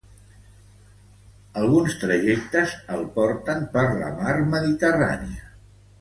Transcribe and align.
Alguns 1.63 1.97
trajectes 2.05 2.73
el 2.97 3.05
porten 3.19 3.69
per 3.77 3.87
la 4.03 4.11
mar 4.23 4.37
Mediterrània. 4.55 5.51